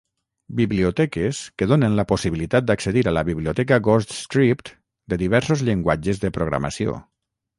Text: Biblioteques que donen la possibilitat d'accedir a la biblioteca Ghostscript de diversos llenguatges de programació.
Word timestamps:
Biblioteques 0.59 1.41
que 1.61 1.67
donen 1.71 1.97
la 1.99 2.05
possibilitat 2.11 2.65
d'accedir 2.69 3.03
a 3.11 3.13
la 3.17 3.23
biblioteca 3.27 3.79
Ghostscript 3.89 4.73
de 5.15 5.23
diversos 5.25 5.65
llenguatges 5.69 6.23
de 6.27 6.35
programació. 6.39 6.99